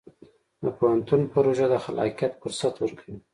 [0.63, 3.17] د پوهنتون پروژه د خلاقیت فرصت ورکوي.